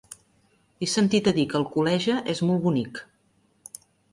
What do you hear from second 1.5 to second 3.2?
que Alcoleja és molt bonic.